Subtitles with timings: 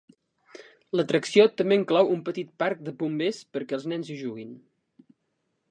[0.99, 4.59] L'atracció també inclou un petit parc de bombers perquè els nens hi juguin.